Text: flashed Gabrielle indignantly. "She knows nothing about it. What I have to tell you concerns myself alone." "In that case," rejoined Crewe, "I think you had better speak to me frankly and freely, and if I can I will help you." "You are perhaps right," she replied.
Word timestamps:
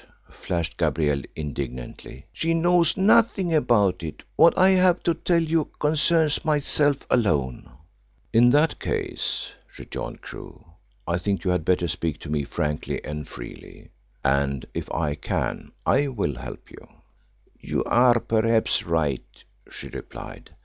flashed 0.31 0.77
Gabrielle 0.77 1.21
indignantly. 1.35 2.25
"She 2.33 2.55
knows 2.55 2.97
nothing 2.97 3.53
about 3.53 4.01
it. 4.01 4.23
What 4.35 4.57
I 4.57 4.71
have 4.71 5.03
to 5.03 5.13
tell 5.13 5.43
you 5.43 5.65
concerns 5.77 6.43
myself 6.43 7.05
alone." 7.11 7.69
"In 8.33 8.49
that 8.49 8.79
case," 8.79 9.51
rejoined 9.77 10.21
Crewe, 10.23 10.65
"I 11.07 11.19
think 11.19 11.43
you 11.43 11.51
had 11.51 11.63
better 11.63 11.87
speak 11.87 12.17
to 12.21 12.31
me 12.31 12.43
frankly 12.45 12.99
and 13.05 13.27
freely, 13.27 13.91
and 14.25 14.65
if 14.73 14.91
I 14.91 15.13
can 15.13 15.71
I 15.85 16.07
will 16.07 16.33
help 16.33 16.71
you." 16.71 16.87
"You 17.59 17.83
are 17.83 18.19
perhaps 18.19 18.83
right," 18.83 19.43
she 19.69 19.87
replied. 19.89 20.49